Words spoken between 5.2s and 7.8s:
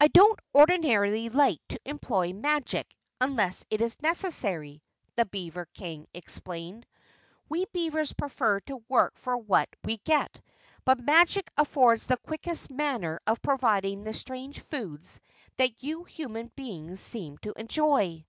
beaver King explained. "We